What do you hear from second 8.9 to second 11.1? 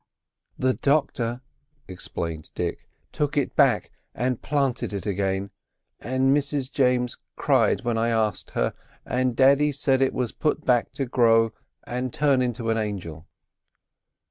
and daddy said it was put back to